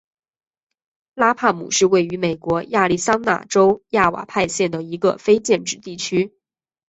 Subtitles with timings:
[1.13, 6.33] 拉帕姆是位于美国亚利桑那州亚瓦派县的一个非建制地区。